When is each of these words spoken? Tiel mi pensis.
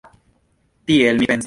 Tiel 0.91 1.21
mi 1.23 1.31
pensis. 1.33 1.39